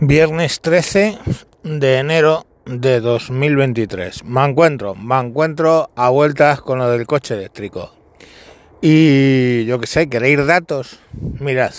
Viernes 0.00 0.60
13 0.60 1.16
de 1.62 1.96
enero 1.96 2.46
de 2.66 3.00
2023. 3.00 4.24
Me 4.24 4.44
encuentro, 4.44 4.94
me 4.94 5.18
encuentro 5.18 5.88
a 5.96 6.10
vueltas 6.10 6.60
con 6.60 6.78
lo 6.78 6.90
del 6.90 7.06
coche 7.06 7.32
eléctrico. 7.32 7.94
Y 8.82 9.64
yo 9.64 9.80
que 9.80 9.86
sé, 9.86 10.10
¿queréis 10.10 10.44
datos? 10.46 11.00
Mirad, 11.40 11.72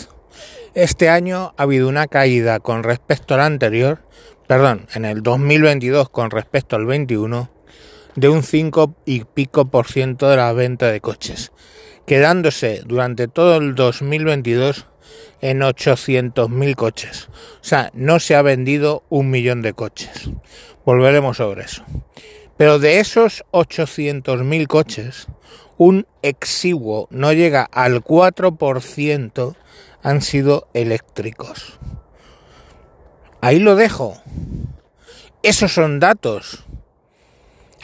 este 0.73 1.09
año 1.09 1.53
ha 1.57 1.63
habido 1.63 1.87
una 1.87 2.07
caída 2.07 2.59
con 2.59 2.81
respecto 2.81 3.35
al 3.35 3.41
anterior, 3.41 3.99
perdón, 4.47 4.87
en 4.95 5.05
el 5.05 5.21
2022 5.21 6.09
con 6.09 6.31
respecto 6.31 6.75
al 6.75 6.87
21, 6.87 7.51
de 8.15 8.29
un 8.29 8.41
5 8.41 8.95
y 9.05 9.25
pico 9.25 9.69
por 9.69 9.85
ciento 9.85 10.27
de 10.27 10.37
la 10.37 10.51
venta 10.53 10.87
de 10.87 11.01
coches, 11.01 11.51
quedándose 12.07 12.81
durante 12.83 13.27
todo 13.27 13.57
el 13.57 13.75
2022 13.75 14.87
en 15.41 15.59
800.000 15.59 16.75
coches. 16.75 17.29
O 17.61 17.63
sea, 17.63 17.91
no 17.93 18.19
se 18.19 18.35
ha 18.35 18.41
vendido 18.41 19.03
un 19.09 19.29
millón 19.29 19.61
de 19.61 19.73
coches. 19.73 20.29
Volveremos 20.85 21.37
sobre 21.37 21.63
eso. 21.63 21.83
Pero 22.57 22.79
de 22.79 22.99
esos 22.99 23.43
800.000 23.51 24.67
coches, 24.67 25.27
un 25.77 26.07
exiguo, 26.23 27.07
no 27.11 27.31
llega 27.33 27.63
al 27.63 28.03
4%, 28.03 29.55
han 30.01 30.21
sido 30.21 30.67
eléctricos. 30.73 31.79
Ahí 33.41 33.59
lo 33.59 33.75
dejo. 33.75 34.17
Esos 35.43 35.73
son 35.73 35.99
datos. 35.99 36.65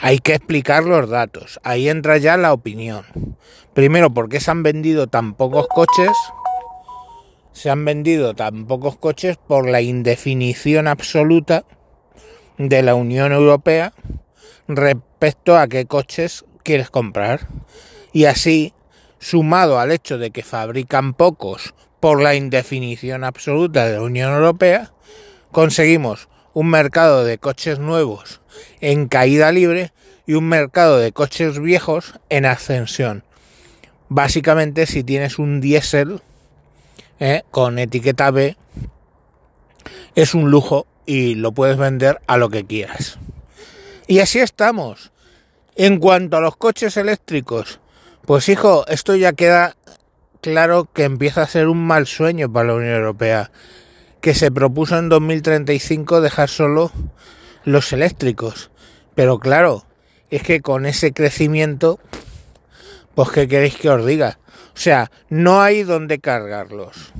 Hay 0.00 0.18
que 0.18 0.34
explicar 0.34 0.84
los 0.84 1.08
datos. 1.08 1.60
Ahí 1.62 1.88
entra 1.88 2.18
ya 2.18 2.36
la 2.36 2.52
opinión. 2.52 3.04
Primero, 3.74 4.10
¿por 4.12 4.28
qué 4.28 4.40
se 4.40 4.50
han 4.50 4.62
vendido 4.62 5.06
tan 5.06 5.34
pocos 5.34 5.68
coches? 5.68 6.10
Se 7.54 7.70
han 7.70 7.84
vendido 7.84 8.34
tan 8.34 8.66
pocos 8.66 8.96
coches 8.96 9.38
por 9.38 9.68
la 9.68 9.80
indefinición 9.80 10.88
absoluta 10.88 11.64
de 12.58 12.82
la 12.82 12.96
Unión 12.96 13.32
Europea 13.32 13.94
respecto 14.66 15.56
a 15.56 15.68
qué 15.68 15.86
coches 15.86 16.44
quieres 16.64 16.90
comprar. 16.90 17.48
Y 18.12 18.24
así, 18.24 18.74
sumado 19.20 19.78
al 19.78 19.92
hecho 19.92 20.18
de 20.18 20.32
que 20.32 20.42
fabrican 20.42 21.14
pocos 21.14 21.74
por 22.00 22.20
la 22.20 22.34
indefinición 22.34 23.22
absoluta 23.22 23.86
de 23.86 23.94
la 23.94 24.02
Unión 24.02 24.34
Europea, 24.34 24.92
conseguimos 25.52 26.28
un 26.54 26.68
mercado 26.70 27.24
de 27.24 27.38
coches 27.38 27.78
nuevos 27.78 28.40
en 28.80 29.06
caída 29.06 29.52
libre 29.52 29.92
y 30.26 30.34
un 30.34 30.48
mercado 30.48 30.98
de 30.98 31.12
coches 31.12 31.60
viejos 31.60 32.18
en 32.30 32.46
ascensión. 32.46 33.22
Básicamente, 34.08 34.86
si 34.86 35.04
tienes 35.04 35.38
un 35.38 35.60
diésel, 35.60 36.20
¿eh? 37.20 37.42
con 37.50 37.78
etiqueta 37.78 38.30
B 38.30 38.56
es 40.14 40.34
un 40.34 40.50
lujo 40.50 40.86
y 41.06 41.34
lo 41.34 41.52
puedes 41.52 41.76
vender 41.76 42.20
a 42.26 42.36
lo 42.36 42.48
que 42.48 42.64
quieras. 42.64 43.18
Y 44.06 44.20
así 44.20 44.38
estamos. 44.38 45.12
En 45.76 45.98
cuanto 45.98 46.36
a 46.36 46.40
los 46.40 46.56
coches 46.56 46.96
eléctricos, 46.96 47.80
pues 48.26 48.48
hijo, 48.48 48.86
esto 48.86 49.16
ya 49.16 49.32
queda 49.32 49.76
claro 50.40 50.88
que 50.92 51.04
empieza 51.04 51.42
a 51.42 51.48
ser 51.48 51.68
un 51.68 51.84
mal 51.84 52.06
sueño 52.06 52.52
para 52.52 52.68
la 52.68 52.74
Unión 52.74 52.94
Europea, 52.94 53.50
que 54.20 54.34
se 54.34 54.50
propuso 54.50 54.98
en 54.98 55.08
2035 55.08 56.20
dejar 56.20 56.48
solo 56.48 56.92
los 57.64 57.92
eléctricos. 57.92 58.70
Pero 59.14 59.38
claro, 59.38 59.84
es 60.30 60.42
que 60.42 60.60
con 60.60 60.86
ese 60.86 61.12
crecimiento, 61.12 61.98
pues 63.14 63.30
¿qué 63.30 63.48
queréis 63.48 63.76
que 63.76 63.90
os 63.90 64.04
diga? 64.04 64.38
O 64.74 64.78
sea, 64.78 65.10
no 65.28 65.62
hay 65.62 65.84
donde 65.84 66.18
cargarlos. 66.18 67.12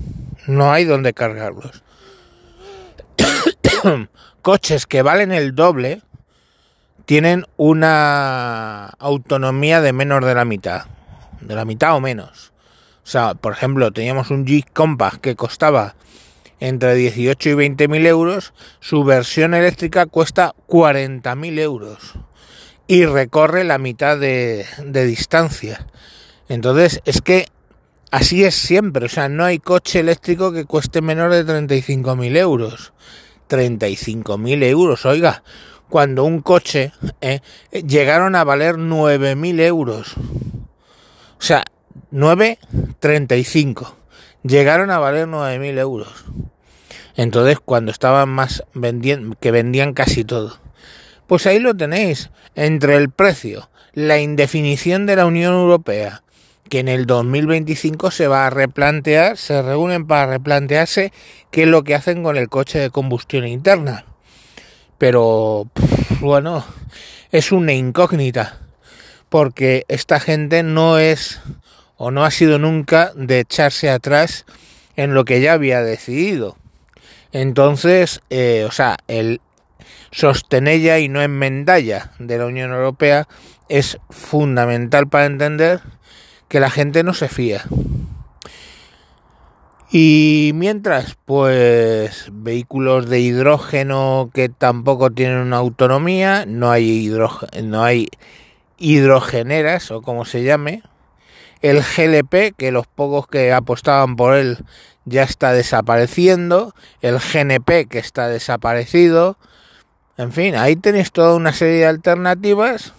No 0.46 0.72
hay 0.72 0.84
donde 0.84 1.14
cargarlos. 1.14 1.82
Coches 4.42 4.86
que 4.86 5.02
valen 5.02 5.32
el 5.32 5.54
doble 5.54 6.02
tienen 7.06 7.44
una 7.56 8.86
autonomía 8.98 9.80
de 9.80 9.92
menos 9.92 10.24
de 10.24 10.34
la 10.34 10.44
mitad. 10.44 10.86
De 11.40 11.54
la 11.54 11.64
mitad 11.64 11.94
o 11.94 12.00
menos. 12.00 12.52
O 13.04 13.06
sea, 13.06 13.34
por 13.34 13.52
ejemplo, 13.52 13.92
teníamos 13.92 14.30
un 14.30 14.46
Jeep 14.46 14.66
Compass 14.72 15.18
que 15.18 15.36
costaba 15.36 15.94
entre 16.60 16.94
18 16.94 17.50
y 17.50 17.54
20 17.54 17.88
mil 17.88 18.06
euros. 18.06 18.54
Su 18.80 19.04
versión 19.04 19.54
eléctrica 19.54 20.06
cuesta 20.06 20.54
40 20.66 21.34
mil 21.36 21.58
euros. 21.58 22.14
Y 22.86 23.06
recorre 23.06 23.64
la 23.64 23.78
mitad 23.78 24.18
de, 24.18 24.66
de 24.84 25.04
distancia. 25.04 25.86
Entonces, 26.48 27.00
es 27.04 27.20
que 27.20 27.46
así 28.10 28.44
es 28.44 28.54
siempre. 28.54 29.06
O 29.06 29.08
sea, 29.08 29.28
no 29.28 29.44
hay 29.44 29.58
coche 29.58 30.00
eléctrico 30.00 30.52
que 30.52 30.64
cueste 30.64 31.00
menos 31.00 31.30
de 31.30 31.44
35.000 31.44 32.36
euros. 32.36 32.92
35.000 33.48 34.62
euros, 34.64 35.06
oiga. 35.06 35.42
Cuando 35.88 36.24
un 36.24 36.40
coche 36.40 36.92
eh, 37.20 37.40
llegaron 37.72 38.34
a 38.34 38.44
valer 38.44 38.76
9.000 38.76 39.60
euros. 39.60 40.14
O 40.16 41.42
sea, 41.42 41.62
9.35. 42.12 43.94
Llegaron 44.42 44.90
a 44.90 44.98
valer 44.98 45.26
9.000 45.28 45.78
euros. 45.78 46.24
Entonces, 47.16 47.58
cuando 47.60 47.92
estaban 47.92 48.28
más 48.28 48.64
vendiendo, 48.74 49.36
que 49.38 49.50
vendían 49.50 49.94
casi 49.94 50.24
todo. 50.24 50.58
Pues 51.26 51.46
ahí 51.46 51.58
lo 51.58 51.76
tenéis. 51.76 52.30
Entre 52.54 52.96
el 52.96 53.10
precio, 53.10 53.70
la 53.92 54.18
indefinición 54.18 55.06
de 55.06 55.16
la 55.16 55.26
Unión 55.26 55.54
Europea, 55.54 56.23
que 56.68 56.80
en 56.80 56.88
el 56.88 57.06
2025 57.06 58.10
se 58.10 58.26
va 58.26 58.46
a 58.46 58.50
replantear, 58.50 59.36
se 59.36 59.62
reúnen 59.62 60.06
para 60.06 60.26
replantearse 60.26 61.12
qué 61.50 61.62
es 61.62 61.68
lo 61.68 61.84
que 61.84 61.94
hacen 61.94 62.22
con 62.22 62.36
el 62.36 62.48
coche 62.48 62.78
de 62.78 62.90
combustión 62.90 63.46
interna. 63.46 64.06
Pero, 64.98 65.68
bueno, 66.20 66.64
es 67.30 67.52
una 67.52 67.72
incógnita, 67.72 68.60
porque 69.28 69.84
esta 69.88 70.20
gente 70.20 70.62
no 70.62 70.98
es 70.98 71.40
o 71.96 72.10
no 72.10 72.24
ha 72.24 72.30
sido 72.30 72.58
nunca 72.58 73.12
de 73.14 73.40
echarse 73.40 73.90
atrás 73.90 74.46
en 74.96 75.14
lo 75.14 75.24
que 75.24 75.40
ya 75.40 75.52
había 75.52 75.82
decidido. 75.82 76.56
Entonces, 77.32 78.20
eh, 78.30 78.64
o 78.68 78.72
sea, 78.72 78.96
el 79.08 79.40
sostenella 80.10 80.98
y 81.00 81.08
no 81.08 81.22
enmendalla 81.22 82.12
de 82.18 82.38
la 82.38 82.46
Unión 82.46 82.72
Europea 82.72 83.26
es 83.68 83.98
fundamental 84.10 85.08
para 85.08 85.26
entender 85.26 85.80
que 86.54 86.60
la 86.60 86.70
gente 86.70 87.02
no 87.02 87.14
se 87.14 87.26
fía. 87.26 87.64
Y 89.90 90.52
mientras, 90.54 91.16
pues 91.24 92.28
vehículos 92.30 93.08
de 93.08 93.18
hidrógeno 93.18 94.30
que 94.32 94.48
tampoco 94.48 95.10
tienen 95.10 95.38
una 95.38 95.56
autonomía, 95.56 96.44
no 96.46 96.70
hay, 96.70 97.12
no 97.60 97.82
hay 97.82 98.06
hidrogeneras 98.78 99.90
o 99.90 100.00
como 100.00 100.24
se 100.24 100.44
llame. 100.44 100.84
El 101.60 101.82
GLP, 101.82 102.54
que 102.56 102.70
los 102.70 102.86
pocos 102.86 103.26
que 103.26 103.52
apostaban 103.52 104.14
por 104.14 104.36
él 104.36 104.58
ya 105.06 105.24
está 105.24 105.52
desapareciendo. 105.52 106.72
El 107.00 107.18
GNP, 107.18 107.88
que 107.88 107.98
está 107.98 108.28
desaparecido. 108.28 109.38
En 110.16 110.30
fin, 110.30 110.54
ahí 110.54 110.76
tenéis 110.76 111.10
toda 111.10 111.34
una 111.34 111.52
serie 111.52 111.78
de 111.78 111.86
alternativas 111.86 112.92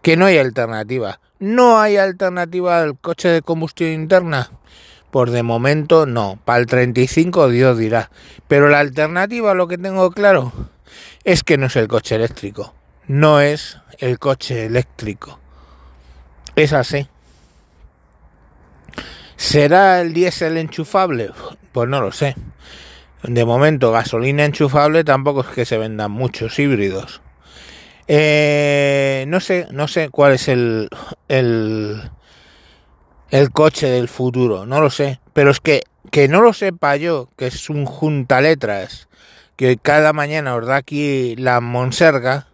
que 0.00 0.16
no 0.16 0.24
hay 0.24 0.38
alternativa. 0.38 1.20
No 1.38 1.78
hay 1.78 1.98
alternativa 1.98 2.80
al 2.80 2.98
coche 2.98 3.28
de 3.28 3.42
combustión 3.42 3.90
interna. 3.90 4.50
Por 5.10 5.30
de 5.30 5.42
momento 5.42 6.06
no. 6.06 6.38
Para 6.44 6.60
el 6.60 6.66
35 6.66 7.50
Dios 7.50 7.78
dirá. 7.78 8.10
Pero 8.48 8.68
la 8.68 8.80
alternativa, 8.80 9.54
lo 9.54 9.68
que 9.68 9.76
tengo 9.76 10.10
claro, 10.10 10.52
es 11.24 11.42
que 11.42 11.58
no 11.58 11.66
es 11.66 11.76
el 11.76 11.88
coche 11.88 12.14
eléctrico. 12.14 12.74
No 13.06 13.40
es 13.40 13.78
el 13.98 14.18
coche 14.18 14.66
eléctrico. 14.66 15.38
Es 16.54 16.72
así. 16.72 17.06
¿Será 19.36 20.00
el 20.00 20.14
diésel 20.14 20.56
enchufable? 20.56 21.30
Pues 21.72 21.88
no 21.88 22.00
lo 22.00 22.12
sé. 22.12 22.34
De 23.22 23.44
momento, 23.44 23.92
gasolina 23.92 24.44
enchufable 24.44 25.04
tampoco 25.04 25.42
es 25.42 25.48
que 25.48 25.66
se 25.66 25.76
vendan 25.76 26.10
muchos 26.10 26.58
híbridos. 26.58 27.20
Eh, 28.08 29.24
no 29.28 29.40
sé, 29.40 29.66
no 29.70 29.88
sé 29.88 30.10
cuál 30.10 30.32
es 30.32 30.48
el, 30.48 30.88
el, 31.28 32.10
el 33.30 33.50
coche 33.50 33.88
del 33.88 34.08
futuro, 34.08 34.66
no 34.66 34.80
lo 34.80 34.90
sé. 34.90 35.20
Pero 35.32 35.50
es 35.50 35.60
que, 35.60 35.82
que 36.10 36.28
no 36.28 36.40
lo 36.40 36.52
sepa 36.52 36.96
yo, 36.96 37.28
que 37.36 37.46
es 37.46 37.68
un 37.68 37.84
junta 37.84 38.40
letras, 38.40 39.08
que 39.56 39.76
cada 39.76 40.12
mañana 40.12 40.54
os 40.54 40.66
da 40.66 40.76
aquí 40.76 41.34
la 41.36 41.60
monserga, 41.60 42.48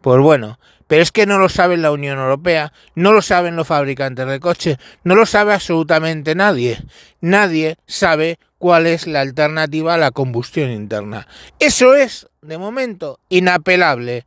pues 0.00 0.20
bueno, 0.20 0.58
pero 0.90 1.02
es 1.02 1.12
que 1.12 1.24
no 1.24 1.38
lo 1.38 1.48
sabe 1.48 1.76
la 1.76 1.92
Unión 1.92 2.18
Europea, 2.18 2.72
no 2.96 3.12
lo 3.12 3.22
saben 3.22 3.54
los 3.54 3.68
fabricantes 3.68 4.26
de 4.26 4.40
coches, 4.40 4.76
no 5.04 5.14
lo 5.14 5.24
sabe 5.24 5.54
absolutamente 5.54 6.34
nadie. 6.34 6.82
Nadie 7.20 7.76
sabe 7.86 8.40
cuál 8.58 8.88
es 8.88 9.06
la 9.06 9.20
alternativa 9.20 9.94
a 9.94 9.98
la 9.98 10.10
combustión 10.10 10.72
interna. 10.72 11.28
Eso 11.60 11.94
es, 11.94 12.26
de 12.42 12.58
momento, 12.58 13.20
inapelable. 13.28 14.26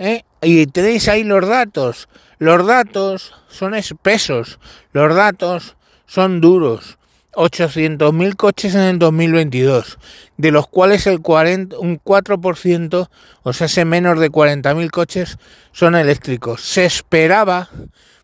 ¿Eh? 0.00 0.24
Y 0.42 0.66
tenéis 0.66 1.08
ahí 1.08 1.22
los 1.22 1.46
datos. 1.46 2.08
Los 2.38 2.66
datos 2.66 3.34
son 3.48 3.74
espesos, 3.74 4.58
los 4.92 5.14
datos 5.14 5.76
son 6.06 6.40
duros. 6.40 6.96
800.000 7.34 8.34
coches 8.34 8.74
en 8.74 8.80
el 8.80 8.98
2022, 8.98 9.98
de 10.36 10.50
los 10.50 10.66
cuales 10.66 11.06
el 11.06 11.20
40, 11.20 11.78
un 11.78 12.00
4%, 12.00 13.08
o 13.44 13.52
sea, 13.52 13.66
ese 13.66 13.84
menos 13.84 14.18
de 14.18 14.32
40.000 14.32 14.90
coches 14.90 15.38
son 15.70 15.94
eléctricos. 15.94 16.62
Se 16.62 16.84
esperaba, 16.86 17.68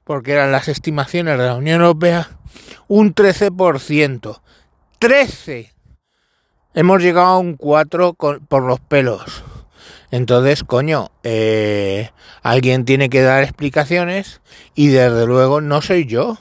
porque 0.02 0.32
eran 0.32 0.50
las 0.50 0.66
estimaciones 0.66 1.38
de 1.38 1.44
la 1.44 1.54
Unión 1.54 1.82
Europea, 1.82 2.30
un 2.88 3.14
13%. 3.14 4.40
13. 4.98 5.72
Hemos 6.74 7.00
llegado 7.00 7.26
a 7.26 7.38
un 7.38 7.54
4 7.54 8.14
por 8.14 8.62
los 8.62 8.80
pelos. 8.80 9.44
Entonces, 10.10 10.62
coño, 10.64 11.10
eh, 11.24 12.10
alguien 12.42 12.84
tiene 12.84 13.10
que 13.10 13.22
dar 13.22 13.42
explicaciones 13.42 14.40
y 14.74 14.88
desde 14.88 15.26
luego 15.26 15.60
no 15.60 15.82
soy 15.82 16.06
yo. 16.06 16.38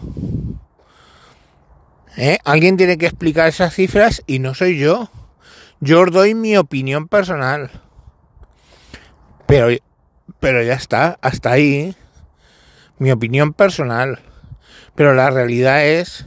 ¿Eh? 2.18 2.38
Alguien 2.46 2.78
tiene 2.78 2.98
que 2.98 3.08
explicar 3.08 3.48
esas 3.48 3.74
cifras 3.74 4.24
y 4.28 4.40
no 4.40 4.54
soy 4.54 4.78
yo. 4.78 5.10
Yo 5.82 6.02
os 6.02 6.12
doy 6.12 6.34
mi 6.34 6.56
opinión 6.56 7.08
personal. 7.08 7.72
Pero, 9.48 9.68
pero 10.40 10.64
ya 10.64 10.74
está, 10.74 11.18
hasta 11.22 11.52
ahí. 11.52 11.96
Mi 12.98 13.12
opinión 13.12 13.54
personal. 13.54 14.20
Pero 14.96 15.14
la 15.14 15.30
realidad 15.30 15.86
es 15.86 16.26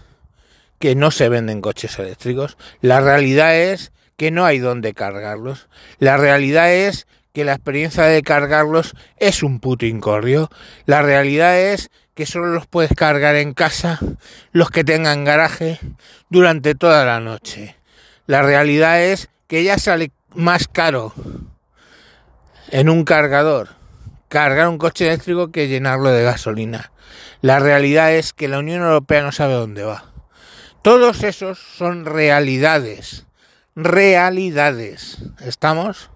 que 0.79 0.95
no 0.95 1.11
se 1.11 1.29
venden 1.29 1.61
coches 1.61 1.99
eléctricos. 1.99 2.59
La 2.81 3.01
realidad 3.01 3.57
es 3.57 3.93
que 4.17 4.31
no 4.31 4.45
hay 4.45 4.59
dónde 4.59 4.95
cargarlos. 4.95 5.69
La 5.99 6.17
realidad 6.17 6.73
es 6.73 7.07
que 7.39 7.45
la 7.45 7.53
experiencia 7.53 8.03
de 8.03 8.21
cargarlos 8.23 8.97
es 9.17 9.45
un 9.45 9.61
puto 9.61 9.87
incordio. 9.87 10.51
La 10.87 11.03
realidad 11.03 11.57
es 11.57 11.89
que 12.17 12.27
solo 12.27 12.49
los 12.49 12.67
puedes 12.67 12.93
cargar 12.97 13.37
en 13.37 13.55
casa 13.55 14.01
los 14.51 14.73
que 14.73 14.83
tengan 14.83 15.23
garaje 15.23 15.79
durante 16.31 16.75
toda 16.75 17.05
la 17.05 17.21
noche. 17.21 17.77
La 18.27 18.43
realidad 18.43 19.01
es 19.05 19.29
que 19.47 19.63
ya 19.63 19.79
sale 19.79 20.11
más 20.35 20.67
caro 20.67 21.15
en 22.73 22.89
un 22.89 23.05
cargador 23.05 23.69
cargar 24.29 24.67
un 24.67 24.79
coche 24.79 25.07
eléctrico 25.07 25.53
que 25.53 25.69
llenarlo 25.69 26.11
de 26.11 26.25
gasolina. 26.25 26.91
La 27.41 27.61
realidad 27.61 28.13
es 28.15 28.33
que 28.33 28.49
la 28.49 28.59
Unión 28.59 28.83
Europea 28.83 29.23
no 29.23 29.31
sabe 29.31 29.53
dónde 29.53 29.85
va. 29.85 30.07
Todos 30.83 31.23
esos 31.23 31.61
son 31.61 32.05
realidades. 32.05 33.27
Realidades. 33.77 35.19
¿Estamos? 35.39 36.11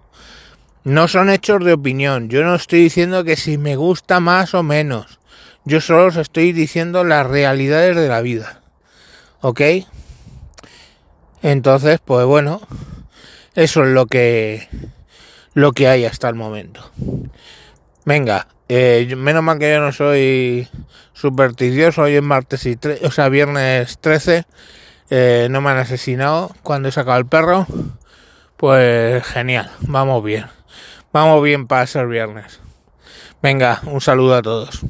No 0.83 1.07
son 1.07 1.29
hechos 1.29 1.63
de 1.63 1.73
opinión. 1.73 2.29
Yo 2.29 2.43
no 2.43 2.55
estoy 2.55 2.81
diciendo 2.83 3.23
que 3.23 3.35
si 3.35 3.57
me 3.57 3.75
gusta 3.75 4.19
más 4.19 4.53
o 4.53 4.63
menos. 4.63 5.19
Yo 5.65 5.79
solo 5.79 6.07
os 6.07 6.17
estoy 6.17 6.51
diciendo 6.51 7.03
las 7.03 7.25
realidades 7.25 7.95
de 7.95 8.07
la 8.07 8.21
vida. 8.21 8.61
¿Ok? 9.41 9.61
Entonces, 11.41 11.99
pues 12.03 12.25
bueno, 12.25 12.61
eso 13.55 13.83
es 13.83 13.89
lo 13.89 14.07
que 14.07 14.67
lo 15.53 15.71
que 15.71 15.87
hay 15.87 16.05
hasta 16.05 16.29
el 16.29 16.35
momento. 16.35 16.89
Venga, 18.05 18.47
eh, 18.69 19.13
menos 19.15 19.43
mal 19.43 19.59
que 19.59 19.71
yo 19.71 19.79
no 19.79 19.91
soy 19.91 20.67
supersticioso, 21.13 22.03
hoy 22.03 22.15
es 22.15 22.23
martes 22.23 22.65
y 22.65 22.77
o 23.03 23.11
sea, 23.11 23.29
viernes 23.29 23.99
13, 23.99 24.45
eh, 25.09 25.47
no 25.49 25.61
me 25.61 25.69
han 25.69 25.77
asesinado 25.77 26.51
cuando 26.63 26.89
he 26.89 26.91
sacado 26.91 27.19
el 27.19 27.25
perro, 27.25 27.67
pues 28.57 29.23
genial, 29.25 29.71
vamos 29.81 30.23
bien, 30.23 30.45
vamos 31.13 31.41
bien 31.41 31.67
para 31.67 31.87
ser 31.87 32.07
viernes. 32.07 32.59
Venga, 33.41 33.79
un 33.85 34.01
saludo 34.01 34.35
a 34.35 34.41
todos. 34.41 34.81